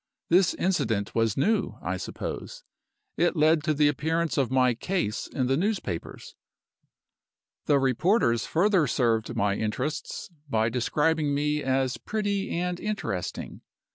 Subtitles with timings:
[0.29, 2.63] This incident was new, I suppose;
[3.17, 6.33] it led to the appearance of my 'case' in the newspapers.
[7.67, 13.61] The reporters further served my interests by describing me as 'pretty and interesting.